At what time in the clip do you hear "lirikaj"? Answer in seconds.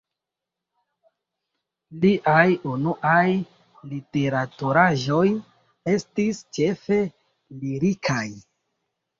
7.63-8.27